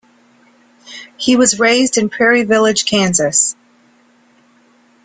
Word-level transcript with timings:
He 1.15 1.35
was 1.35 1.59
raised 1.59 1.99
in 1.99 2.09
Prairie 2.09 2.43
Village, 2.43 2.85
Kansas. 2.85 3.55